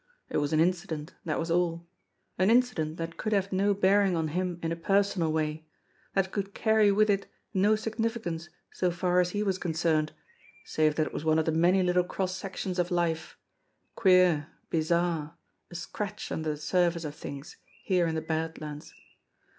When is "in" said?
4.63-4.71, 18.07-18.15